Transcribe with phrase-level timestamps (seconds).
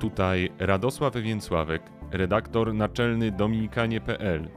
[0.00, 4.48] Tutaj Radosław Więcławek, redaktor naczelny Dominikanie.pl.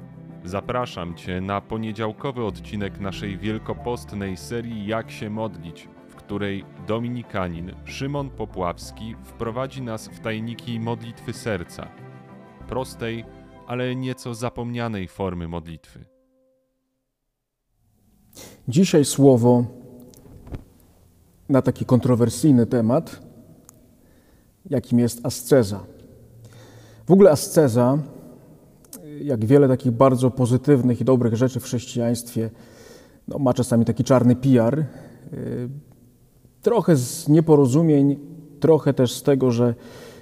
[0.43, 8.29] Zapraszam Cię na poniedziałkowy odcinek naszej wielkopostnej serii Jak się modlić, w której Dominikanin Szymon
[8.29, 11.87] Popławski wprowadzi nas w tajniki modlitwy serca.
[12.67, 13.25] Prostej,
[13.67, 16.05] ale nieco zapomnianej formy modlitwy.
[18.67, 19.65] Dzisiaj słowo
[21.49, 23.32] na taki kontrowersyjny temat,
[24.69, 25.79] jakim jest asceza.
[27.07, 27.97] W ogóle asceza,
[29.21, 32.49] jak wiele takich bardzo pozytywnych i dobrych rzeczy w chrześcijaństwie,
[33.27, 34.79] no, ma czasami taki czarny PR.
[34.79, 35.69] Y,
[36.61, 38.19] trochę z nieporozumień,
[38.59, 39.75] trochę też z tego, że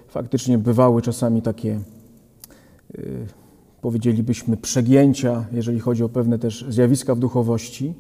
[0.08, 1.80] faktycznie bywały czasami takie,
[2.96, 3.28] y,
[3.82, 7.94] powiedzielibyśmy, przegięcia, jeżeli chodzi o pewne też zjawiska w duchowości.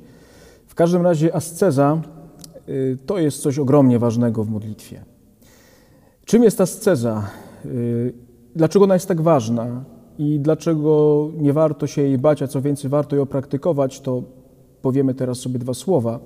[0.68, 2.02] W każdym razie asceza
[2.70, 5.11] y, to jest coś ogromnie ważnego w modlitwie.
[6.32, 7.24] Czym jest asceza?
[7.66, 8.14] Y,
[8.56, 9.84] dlaczego ona jest tak ważna
[10.18, 14.24] i dlaczego nie warto się jej bać, a co więcej, warto ją praktykować, to
[14.82, 16.20] powiemy teraz sobie dwa słowa.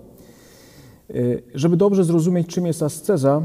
[1.10, 3.42] Y, żeby dobrze zrozumieć, czym jest asceza,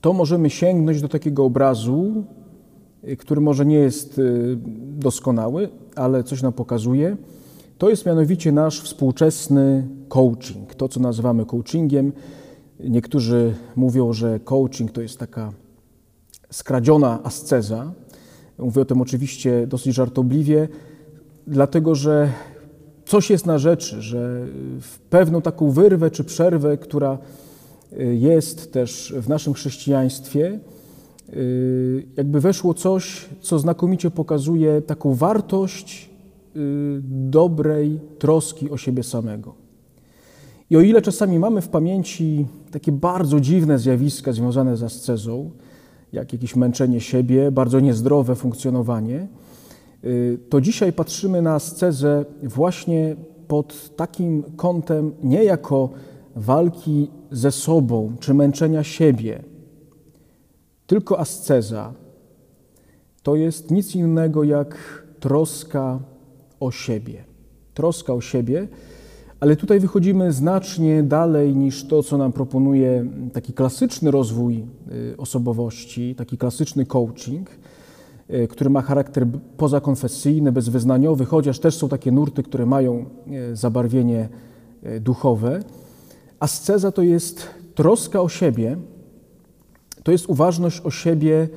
[0.00, 2.24] to możemy sięgnąć do takiego obrazu,
[3.18, 4.20] który może nie jest
[4.78, 7.16] doskonały, ale coś nam pokazuje.
[7.78, 12.12] To jest mianowicie nasz współczesny coaching, to co nazywamy coachingiem.
[12.80, 15.52] Niektórzy mówią, że coaching to jest taka
[16.50, 17.92] skradziona asceza.
[18.58, 20.68] Mówię o tym oczywiście dosyć żartobliwie,
[21.46, 22.32] dlatego że
[23.04, 24.46] coś jest na rzeczy, że
[24.80, 27.18] w pewną taką wyrwę czy przerwę, która
[27.92, 30.60] y, jest też w naszym chrześcijaństwie,
[31.32, 36.16] y, jakby weszło coś, co znakomicie pokazuje taką wartość
[36.56, 39.54] Y, dobrej troski o siebie samego.
[40.70, 45.50] I o ile czasami mamy w pamięci takie bardzo dziwne zjawiska związane z ascezą,
[46.12, 49.28] jak jakieś męczenie siebie, bardzo niezdrowe funkcjonowanie,
[50.04, 53.16] y, to dzisiaj patrzymy na ascezę właśnie
[53.48, 55.90] pod takim kątem nie jako
[56.36, 59.42] walki ze sobą czy męczenia siebie,
[60.86, 61.94] tylko asceza
[63.22, 66.00] to jest nic innego jak troska
[66.60, 67.24] o siebie.
[67.74, 68.68] Troska o siebie,
[69.40, 74.64] ale tutaj wychodzimy znacznie dalej niż to, co nam proponuje taki klasyczny rozwój
[75.12, 77.50] y, osobowości, taki klasyczny coaching,
[78.30, 79.26] y, który ma charakter
[79.56, 83.04] pozakonfesyjny, bezwyznaniowy, chociaż też są takie nurty, które mają
[83.52, 84.28] y, zabarwienie
[85.00, 85.60] duchowe.
[86.40, 88.76] Asceza to jest troska o siebie,
[90.02, 91.48] to jest uważność o siebie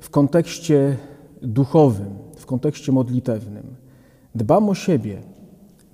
[0.00, 0.96] w kontekście
[1.42, 3.66] duchowym, w kontekście modlitewnym.
[4.34, 5.22] Dbam o siebie,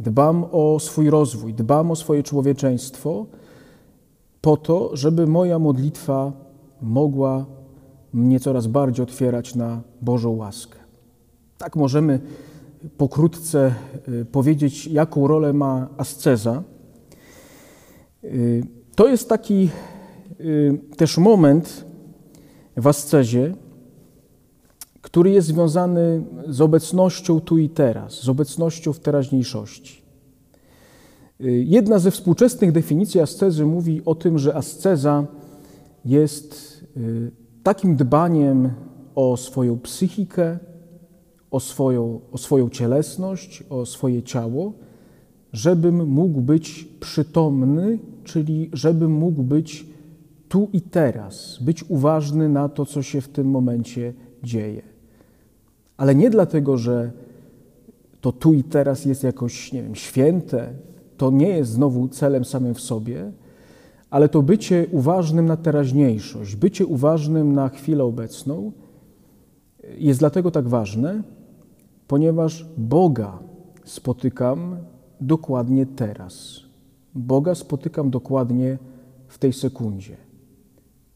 [0.03, 3.27] dbam o swój rozwój, dbam o swoje człowieczeństwo,
[4.41, 6.33] po to, żeby moja modlitwa
[6.81, 7.47] mogła
[8.13, 10.79] mnie coraz bardziej otwierać na Bożą łaskę.
[11.59, 12.21] Tak możemy
[12.97, 13.75] pokrótce
[14.09, 16.63] y, powiedzieć, jaką rolę ma asceza.
[18.25, 19.71] Y, to jest taki
[20.41, 21.85] y, też moment
[22.77, 23.55] w ascezie,
[25.03, 30.03] który jest związany z obecnością tu i teraz, z obecnością w teraźniejszości.
[31.65, 35.27] Jedna ze współczesnych definicji ascezy mówi o tym, że asceza
[36.05, 37.31] jest y,
[37.63, 38.71] takim dbaniem
[39.15, 40.59] o swoją psychikę,
[41.51, 44.73] o swoją, o swoją cielesność, o swoje ciało,
[45.53, 49.87] żebym mógł być przytomny, czyli żebym mógł być
[50.49, 54.92] tu i teraz, być uważny na to, co się w tym momencie dzieje
[55.97, 57.11] ale nie dlatego, że
[58.21, 60.75] to tu i teraz jest jakoś, nie wiem, święte,
[61.17, 63.33] to nie jest znowu celem samym w sobie,
[64.11, 68.73] ale to bycie uważnym na teraźniejszość, bycie uważnym na chwilę obecną
[69.99, 71.23] jest dlatego tak ważne,
[72.09, 73.39] ponieważ Boga
[73.85, 74.77] spotykam
[75.21, 76.61] dokładnie teraz.
[77.15, 78.79] Boga spotykam dokładnie
[79.29, 80.17] w tej sekundzie.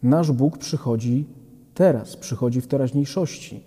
[0.02, 1.24] Nasz Bóg przychodzi
[1.74, 3.64] teraz, przychodzi w teraźniejszości.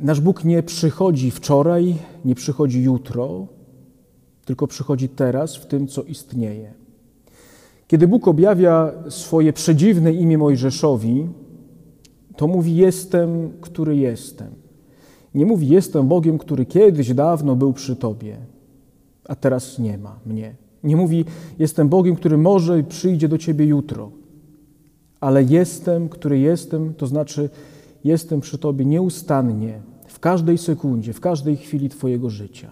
[0.00, 3.46] Nasz Bóg nie przychodzi wczoraj, nie przychodzi jutro,
[4.44, 6.74] tylko przychodzi teraz w tym, co istnieje.
[7.86, 11.28] Kiedy Bóg objawia swoje przedziwne imię Mojżeszowi,
[12.36, 14.48] to mówi: Jestem, który jestem.
[15.34, 18.36] Nie mówi: Jestem Bogiem, który kiedyś dawno był przy tobie,
[19.24, 20.54] a teraz nie ma mnie.
[20.84, 21.24] Nie mówi:
[21.58, 24.10] Jestem Bogiem, który może przyjdzie do ciebie jutro,
[25.20, 27.50] ale jestem, który jestem, to znaczy
[28.04, 32.70] jestem przy Tobie nieustannie, w każdej sekundzie, w każdej chwili Twojego życia.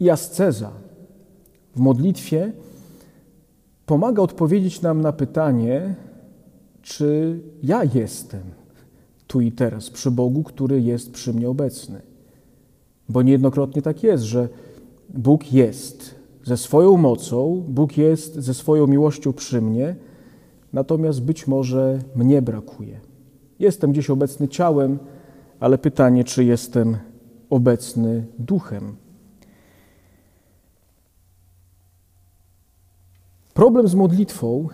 [0.00, 0.70] I asceza
[1.76, 2.52] w modlitwie
[3.86, 5.94] pomaga odpowiedzieć nam na pytanie,
[6.82, 8.42] czy ja jestem
[9.26, 12.00] tu i teraz przy Bogu, który jest przy mnie obecny.
[13.08, 14.48] Bo niejednokrotnie tak jest, że
[15.08, 16.14] Bóg jest
[16.44, 19.96] ze swoją mocą, Bóg jest ze swoją miłością przy mnie,
[20.72, 23.00] natomiast być może mnie brakuje.
[23.62, 24.98] Jestem gdzieś obecny ciałem,
[25.60, 26.96] ale pytanie, czy jestem
[27.50, 28.96] obecny duchem.
[33.54, 34.68] Problem z modlitwą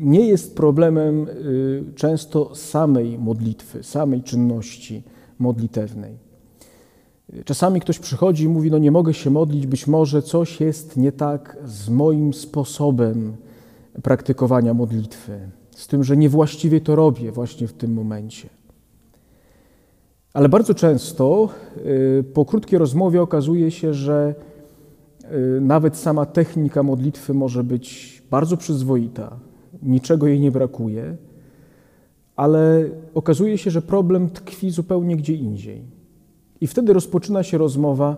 [0.00, 5.02] nie jest problemem y, często samej modlitwy, samej czynności
[5.38, 6.18] modlitewnej.
[7.44, 11.12] Czasami ktoś przychodzi i mówi: No, nie mogę się modlić, być może coś jest nie
[11.12, 13.36] tak z moim sposobem
[14.02, 18.48] praktykowania modlitwy, z tym, że niewłaściwie to robię właśnie w tym momencie.
[20.32, 24.34] Ale bardzo często y, po krótkiej rozmowie okazuje się, że
[25.24, 29.36] y, nawet sama technika modlitwy może być bardzo przyzwoita,
[29.82, 31.16] niczego jej nie brakuje,
[32.36, 32.84] ale
[33.14, 35.82] okazuje się, że problem tkwi zupełnie gdzie indziej.
[36.60, 38.16] I wtedy rozpoczyna się rozmowa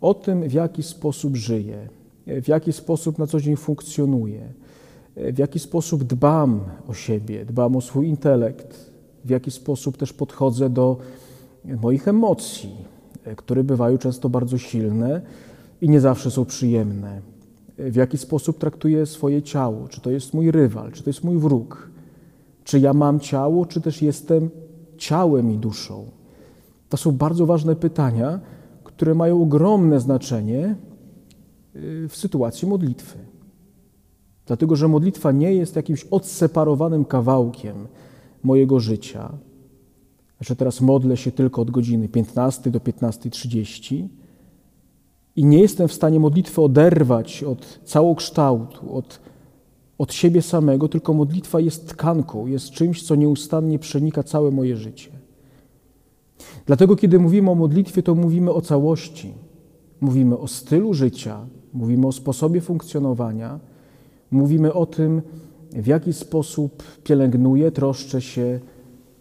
[0.00, 1.88] o tym, w jaki sposób żyję,
[2.26, 4.52] w jaki sposób na co dzień funkcjonuję,
[5.16, 8.90] w jaki sposób dbam o siebie, dbam o swój intelekt,
[9.24, 10.96] w jaki sposób też podchodzę do
[11.82, 12.76] moich emocji,
[13.36, 15.22] które bywają często bardzo silne
[15.80, 17.20] i nie zawsze są przyjemne.
[17.78, 21.38] W jaki sposób traktuję swoje ciało, czy to jest mój rywal, czy to jest mój
[21.38, 21.90] wróg,
[22.64, 24.50] czy ja mam ciało, czy też jestem
[24.96, 26.04] ciałem i duszą.
[26.88, 28.40] To są bardzo ważne pytania,
[28.84, 30.76] które mają ogromne znaczenie
[32.08, 33.31] w sytuacji modlitwy.
[34.46, 37.88] Dlatego, że modlitwa nie jest jakimś odseparowanym kawałkiem
[38.42, 39.32] mojego życia,
[40.40, 44.08] że teraz modlę się tylko od godziny 15 do 15.30
[45.36, 49.20] i nie jestem w stanie modlitwy oderwać od całokształtu, od,
[49.98, 55.10] od siebie samego, tylko modlitwa jest tkanką, jest czymś, co nieustannie przenika całe moje życie.
[56.66, 59.34] Dlatego, kiedy mówimy o modlitwie, to mówimy o całości.
[60.00, 63.60] Mówimy o stylu życia, mówimy o sposobie funkcjonowania,
[64.32, 65.22] mówimy o tym,
[65.72, 68.60] w jaki sposób pielęgnuję, troszczę się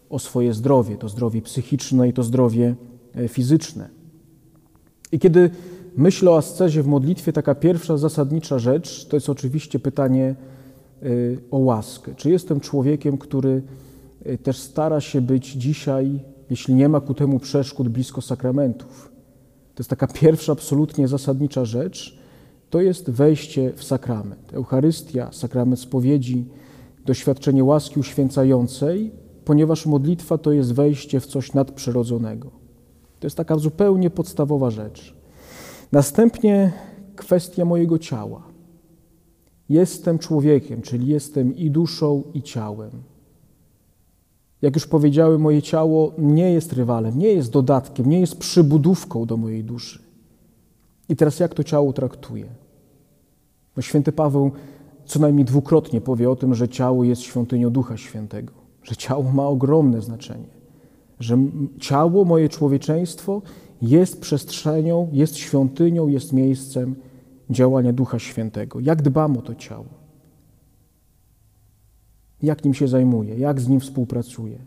[0.10, 2.76] o swoje zdrowie, to zdrowie psychiczne i to zdrowie
[3.16, 3.90] e, fizyczne.
[5.12, 5.50] I kiedy
[5.98, 10.36] myślę o ascezie w modlitwie, taka pierwsza zasadnicza rzecz to jest oczywiście pytanie
[11.04, 11.06] e,
[11.52, 12.16] o łaskę.
[12.16, 13.62] Czy jestem człowiekiem, który
[14.26, 16.20] e, też stara się być dzisiaj,
[16.50, 19.12] jeśli nie ma ku temu przeszkód, blisko sakramentów?
[19.76, 22.21] To jest taka pierwsza, absolutnie zasadnicza rzecz.
[22.72, 24.54] To jest wejście w sakrament.
[24.54, 26.46] Eucharystia, sakrament spowiedzi,
[27.06, 29.12] doświadczenie łaski uświęcającej
[29.46, 32.52] ponieważ modlitwa to jest wejście w coś nadprzyrodzonego.
[33.20, 35.16] To jest taka zupełnie podstawowa rzecz.
[35.92, 36.74] Następnie
[37.16, 38.44] kwestia mojego ciała.
[39.70, 42.92] Jestem człowiekiem, czyli jestem i duszą, i ciałem.
[44.62, 49.38] Jak już powiedziałem, moje ciało nie jest rywalem, nie jest dodatkiem, nie jest przybudówką do
[49.38, 50.00] mojej duszy.
[51.10, 52.46] I teraz jak to ciało traktuje?
[53.78, 54.52] No, święty Paweł
[55.06, 59.48] co najmniej dwukrotnie powie o tym, że ciało jest świątynią Ducha Świętego że ciało ma
[59.48, 60.48] ogromne znaczenie,
[61.20, 61.38] że
[61.80, 63.42] ciało, moje człowieczeństwo
[63.82, 66.96] jest przestrzenią, jest świątynią, jest miejscem
[67.50, 68.80] działania Ducha Świętego.
[68.80, 69.86] Jak dbam o to ciało?
[72.44, 73.36] Jak nim się zajmuję?
[73.36, 74.58] Jak z nim współpracuję?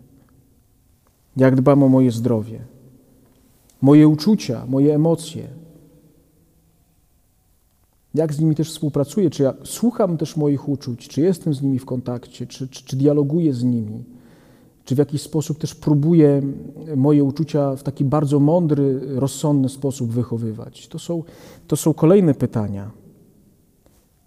[1.37, 2.61] Jak dbam o moje zdrowie?
[3.83, 5.49] Moje uczucia, moje emocje,
[8.14, 11.78] jak z nimi też współpracuję, czy ja słucham też moich uczuć, czy jestem z nimi
[11.78, 14.04] w kontakcie, czy, czy, czy dialoguję z nimi,
[14.85, 16.42] czy w jakiś sposób też próbuję
[16.97, 20.88] moje uczucia w taki bardzo mądry, rozsądny sposób wychowywać.
[20.88, 21.23] To są,
[21.66, 22.90] to są kolejne pytania.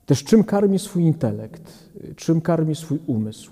[0.06, 3.51] Też czym karmię swój intelekt, czym karmię swój umysł.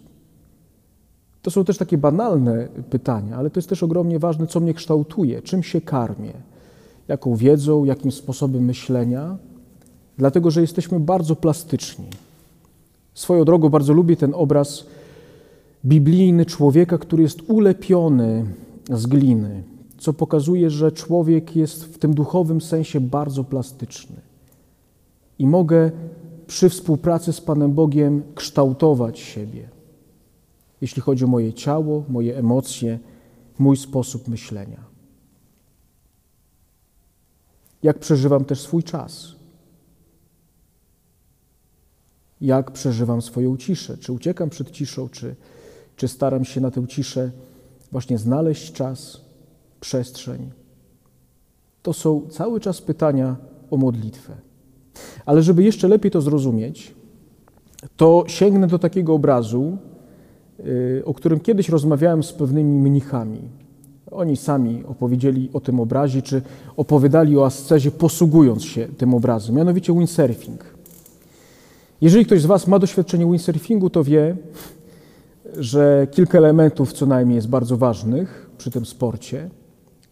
[1.41, 5.41] To są też takie banalne pytania, ale to jest też ogromnie ważne, co mnie kształtuje,
[5.41, 6.33] czym się karmię,
[7.07, 9.37] jaką wiedzą, jakim sposobem myślenia
[10.17, 12.05] dlatego że jesteśmy bardzo plastyczni.
[13.13, 14.85] Swoją drogą bardzo lubię ten obraz
[15.85, 18.45] biblijny człowieka, który jest ulepiony
[18.89, 19.63] z gliny,
[19.97, 24.15] co pokazuje, że człowiek jest w tym duchowym sensie bardzo plastyczny.
[25.39, 25.91] I mogę
[26.47, 29.69] przy współpracy z Panem Bogiem kształtować siebie,
[30.81, 32.99] jeśli chodzi o moje ciało, moje emocje,
[33.59, 34.83] mój sposób myślenia.
[37.83, 39.34] Jak przeżywam też swój czas
[42.45, 43.97] jak przeżywam swoją ciszę.
[43.97, 45.35] Czy uciekam przed ciszą, czy,
[45.95, 47.31] czy staram się na tę ciszę
[47.91, 49.21] właśnie znaleźć czas,
[49.79, 50.51] przestrzeń.
[51.81, 53.35] To są cały czas pytania
[53.71, 54.33] o modlitwę.
[55.25, 56.95] Ale żeby jeszcze lepiej to zrozumieć,
[57.97, 59.77] to sięgnę do takiego obrazu,
[60.59, 63.41] y, o którym kiedyś rozmawiałem z pewnymi mnichami.
[64.11, 66.41] Oni sami opowiedzieli o tym obrazie, czy
[66.77, 70.74] opowiadali o ascezie, posługując się tym obrazem, mianowicie windsurfing.
[72.05, 74.35] Jeżeli ktoś z Was ma doświadczenie windsurfingu, to wie,
[75.57, 79.49] że kilka elementów co najmniej jest bardzo ważnych przy tym sporcie.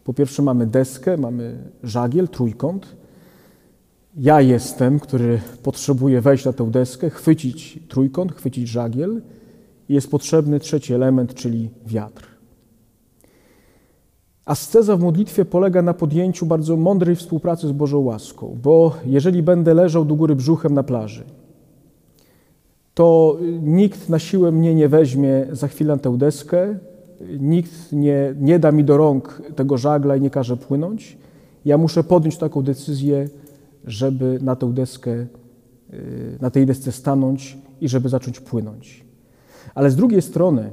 [0.04, 2.96] Po pierwsze mamy deskę, mamy żagiel, trójkąt.
[4.18, 9.22] Ja jestem, który potrzebuje wejść na tę deskę, chwycić trójkąt, chwycić żagiel
[9.90, 12.28] jest potrzebny trzeci element, czyli wiatr.
[14.46, 19.74] Asceza w modlitwie polega na podjęciu bardzo mądrej współpracy z Bożą łaską, bo jeżeli będę
[19.74, 21.24] leżał do góry brzuchem na plaży,
[22.94, 26.80] to nikt na siłę mnie nie weźmie za chwilę tę deskę,
[27.40, 31.18] nikt nie, nie da mi do rąk tego żagla i nie każe płynąć.
[31.66, 33.30] Ja muszę podjąć taką decyzję,
[33.86, 35.28] żeby na tę deskę, y,
[36.42, 39.06] na tej desce stanąć i żeby zacząć płynąć.
[39.76, 40.70] Ale z drugiej strony,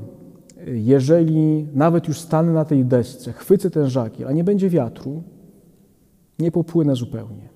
[0.67, 5.23] jeżeli nawet już stanę na tej desce, chwycę ten żagiel, a nie będzie wiatru,
[6.39, 7.49] nie popłynę zupełnie.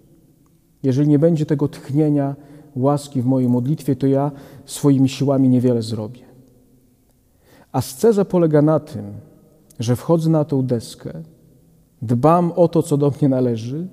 [0.83, 2.37] Jeżeli nie będzie tego tchnienia
[2.77, 4.31] łaski w mojej modlitwie, to ja
[4.65, 6.21] swoimi siłami niewiele zrobię.
[7.73, 9.05] Asceza polega na tym,
[9.79, 11.13] że wchodzę na tą deskę,
[12.03, 13.87] dbam o to, co do mnie należy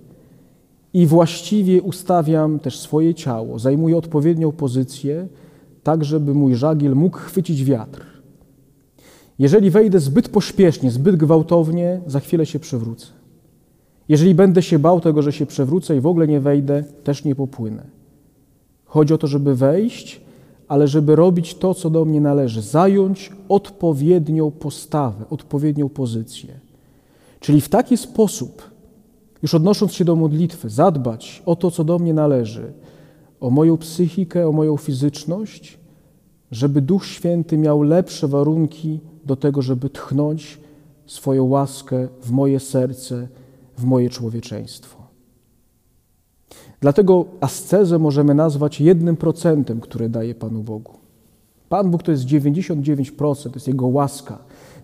[0.94, 5.28] i właściwie ustawiam też swoje ciało, zajmuję odpowiednią pozycję,
[5.84, 8.06] tak żeby mój żagiel mógł chwycić wiatr.
[9.40, 13.08] Jeżeli wejdę zbyt pośpiesznie, zbyt gwałtownie, za chwilę się przewrócę.
[14.10, 17.36] Jeżeli będę się bał tego, że się przewrócę i w ogóle nie wejdę, też nie
[17.36, 18.01] popłynę.
[18.92, 20.22] Chodzi o to, żeby wejść,
[20.68, 26.60] ale żeby robić to, co do mnie należy, zająć odpowiednią postawę, odpowiednią pozycję.
[27.40, 28.62] Czyli w taki sposób,
[29.44, 32.74] już odnosząc się do modlitwy, zadbać o to, co do mnie należy,
[33.40, 35.78] o moją psychikę, o moją fizyczność,
[36.52, 40.58] żeby Duch Święty miał lepsze warunki do tego, żeby tchnąć
[41.06, 43.28] swoją łaskę w moje serce,
[43.78, 45.01] w moje człowieczeństwo.
[46.82, 50.94] Dlatego ascezę możemy nazwać jednym procentem, które daje Panu Bogu.
[51.70, 54.38] Pan Bóg to jest 99%, to jest Jego łaska,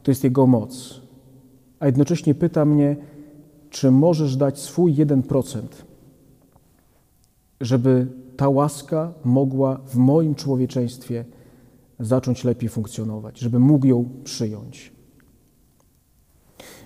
[0.04, 1.01] to jest Jego moc.
[1.80, 2.96] A jednocześnie pyta mnie,
[3.70, 5.62] czy możesz dać swój 1%,
[7.62, 11.25] żeby ta łaska mogła w moim człowieczeństwie
[12.00, 14.92] zacząć lepiej funkcjonować, żeby mógł ją przyjąć.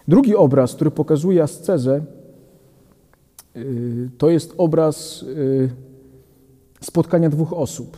[0.07, 2.01] Drugi obraz, który pokazuje ascezę,
[4.17, 5.69] to jest obraz y,
[6.81, 7.97] spotkania dwóch osób.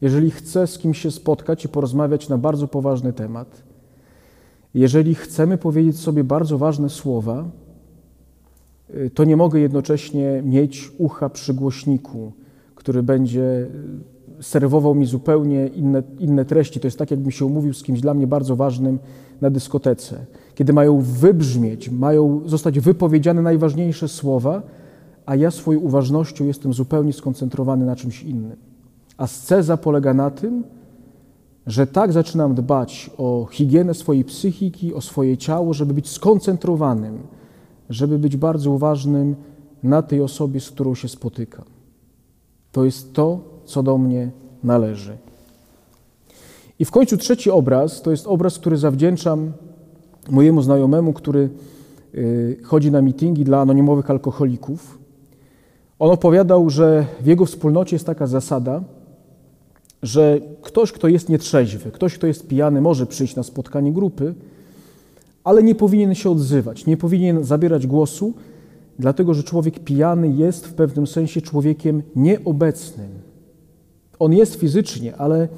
[0.00, 3.62] Jeżeli chcę z kimś się spotkać i porozmawiać na bardzo poważny temat,
[4.74, 7.50] jeżeli chcemy powiedzieć sobie bardzo ważne słowa,
[8.94, 12.32] y, to nie mogę jednocześnie mieć ucha przy głośniku,
[12.74, 13.66] który będzie
[14.40, 16.80] serwował mi zupełnie inne, inne treści.
[16.80, 18.98] To jest tak, jakbym się umówił z kimś dla mnie bardzo ważnym
[19.40, 20.26] na dyskotece.
[20.58, 24.62] Kiedy mają wybrzmieć, mają zostać wypowiedziane najważniejsze słowa,
[25.26, 28.56] a ja swoją uważnością jestem zupełnie skoncentrowany na czymś innym.
[29.16, 30.64] Asceza polega na tym,
[31.66, 37.18] że tak zaczynam dbać o higienę swojej psychiki, o swoje ciało, żeby być skoncentrowanym,
[37.90, 39.36] żeby być bardzo uważnym
[39.82, 41.64] na tej osobie, z którą się spotykam.
[42.72, 44.30] To jest to, co do mnie
[44.62, 45.18] należy.
[46.78, 49.52] I w końcu trzeci obraz to jest obraz, który zawdzięczam
[50.30, 51.48] mojemu znajomemu, który
[52.14, 54.98] y, chodzi na mitingi dla anonimowych alkoholików.
[55.98, 58.82] On opowiadał, że w jego wspólnocie jest taka zasada,
[60.02, 64.34] że ktoś, kto jest nietrzeźwy, ktoś, kto jest pijany, może przyjść na spotkanie grupy,
[65.44, 68.34] ale nie powinien się odzywać, nie powinien zabierać głosu,
[68.98, 73.08] dlatego że człowiek pijany jest w pewnym sensie człowiekiem nieobecnym.
[74.18, 75.48] On jest fizycznie, ale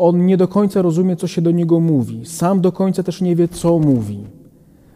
[0.00, 2.26] on nie do końca rozumie, co się do niego mówi.
[2.26, 4.24] Sam do końca też nie wie, co mówi.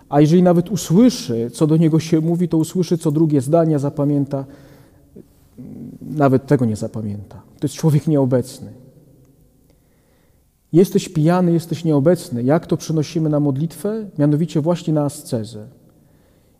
[0.08, 4.44] A jeżeli nawet usłyszy, co do niego się mówi, to usłyszy co drugie zdania, zapamięta.
[6.02, 7.36] Nawet tego nie zapamięta.
[7.36, 8.72] To jest człowiek nieobecny.
[10.72, 12.42] Jesteś pijany, jesteś nieobecny.
[12.42, 14.10] Jak to przenosimy na modlitwę?
[14.18, 15.66] Mianowicie właśnie na ascezę.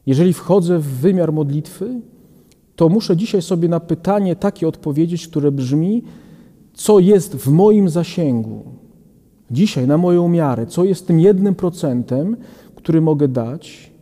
[0.06, 2.00] Jeżeli wchodzę w wymiar modlitwy,
[2.76, 6.02] to muszę dzisiaj sobie na pytanie takie odpowiedzieć, które brzmi,
[6.74, 8.64] co jest w moim zasięgu,
[9.50, 12.36] dzisiaj na moją miarę, co jest tym jednym procentem,
[12.74, 13.92] który mogę dać,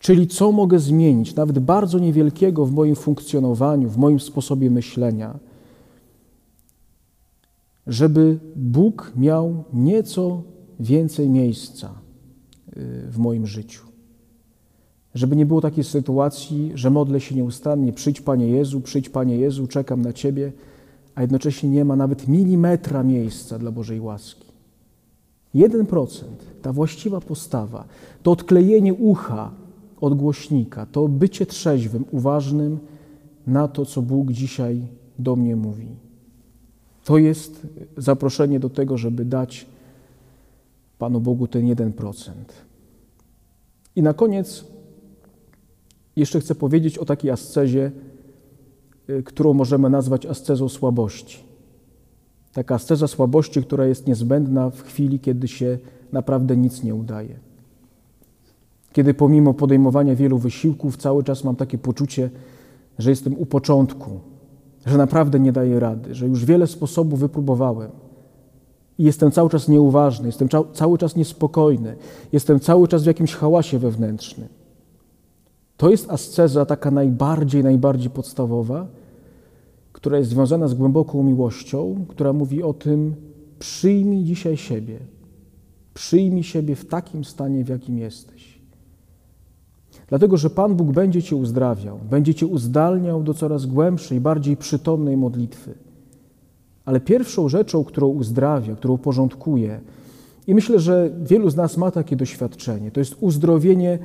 [0.00, 5.38] czyli co mogę zmienić, nawet bardzo niewielkiego w moim funkcjonowaniu, w moim sposobie myślenia,
[7.86, 10.42] żeby Bóg miał nieco
[10.80, 11.94] więcej miejsca
[12.76, 13.82] y, w moim życiu.
[15.14, 19.66] Żeby nie było takiej sytuacji, że modlę się nieustannie, przyjdź Panie Jezu, przyjdź Panie Jezu,
[19.66, 20.52] czekam na Ciebie,
[21.16, 24.46] a jednocześnie nie ma nawet milimetra miejsca dla Bożej łaski.
[25.54, 26.24] 1%
[26.62, 27.84] ta właściwa postawa,
[28.22, 29.50] to odklejenie ucha
[30.00, 32.78] od głośnika, to bycie trzeźwym, uważnym
[33.46, 34.82] na to, co Bóg dzisiaj
[35.18, 35.88] do mnie mówi.
[37.04, 39.66] To jest zaproszenie do tego, żeby dać
[40.98, 42.32] Panu Bogu ten 1%.
[43.96, 44.64] I na koniec
[46.16, 47.90] jeszcze chcę powiedzieć o takiej ascezie,
[49.24, 51.38] którą możemy nazwać ascezą słabości.
[52.52, 55.78] Taka asceza słabości, która jest niezbędna w chwili, kiedy się
[56.12, 57.38] naprawdę nic nie udaje.
[58.92, 62.30] Kiedy pomimo podejmowania wielu wysiłków cały czas mam takie poczucie,
[62.98, 64.10] że jestem u początku,
[64.86, 67.90] że naprawdę nie daję rady, że już wiele sposobów wypróbowałem
[68.98, 71.96] i jestem cały czas nieuważny, jestem cały czas niespokojny,
[72.32, 74.48] jestem cały czas w jakimś hałasie wewnętrznym.
[75.76, 78.86] To jest asceza taka najbardziej, najbardziej podstawowa,
[79.92, 83.14] która jest związana z głęboką miłością, która mówi o tym:
[83.58, 84.98] przyjmij dzisiaj siebie,
[85.94, 88.56] przyjmij siebie w takim stanie, w jakim jesteś.
[90.08, 95.16] Dlatego, że Pan Bóg będzie Cię uzdrawiał, będzie Cię uzdalniał do coraz głębszej, bardziej przytomnej
[95.16, 95.74] modlitwy.
[96.84, 99.80] Ale pierwszą rzeczą, którą uzdrawia, którą porządkuje,
[100.46, 103.98] i myślę, że wielu z nas ma takie doświadczenie, to jest uzdrowienie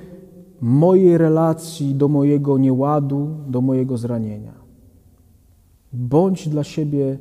[0.61, 4.53] mojej relacji do mojego nieładu, do mojego zranienia.
[5.93, 7.19] Bądź dla siebie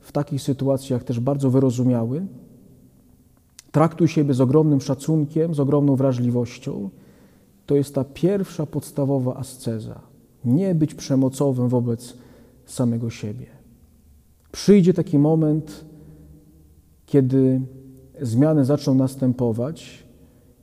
[0.00, 2.26] w takich sytuacjach też bardzo wyrozumiały.
[3.72, 6.90] Traktuj siebie z ogromnym szacunkiem, z ogromną wrażliwością.
[7.66, 10.00] To jest ta pierwsza podstawowa asceza.
[10.44, 12.16] Nie być przemocowym wobec
[12.66, 13.46] samego siebie.
[14.52, 15.84] Przyjdzie taki moment,
[17.06, 17.60] kiedy
[18.20, 20.07] zmiany zaczną następować,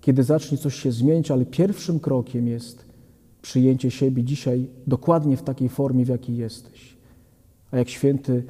[0.05, 2.85] kiedy zacznie coś się zmieniać, ale pierwszym krokiem jest
[3.41, 6.97] przyjęcie siebie dzisiaj dokładnie w takiej formie, w jakiej jesteś.
[7.71, 8.43] A jak święty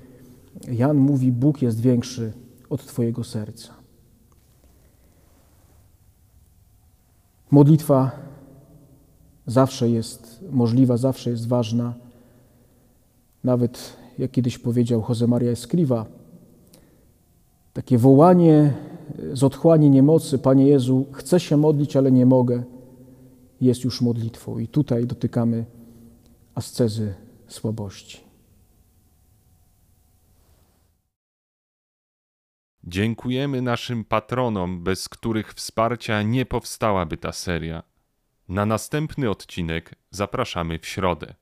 [0.72, 2.34] Jan mówi, Bóg jest większy
[2.70, 3.74] od Twojego serca.
[7.52, 8.12] Modlitwa
[9.46, 11.94] zawsze jest możliwa, zawsze jest ważna.
[13.44, 16.06] Nawet jak kiedyś powiedział Jose Maria Escriva,
[17.74, 18.74] takie wołanie
[19.34, 22.63] z otchłani niemocy, Panie Jezu, chcę się modlić, ale nie mogę,
[23.62, 24.60] jest już modlitwą.
[24.60, 25.65] I tutaj dotykamy
[26.56, 27.13] ascezy
[27.48, 28.26] słabości.
[32.84, 37.84] Dziękujemy naszym patronom, bez których wsparcia nie powstałaby ta seria.
[38.50, 41.36] Na następny odcinek zapraszamy w środę.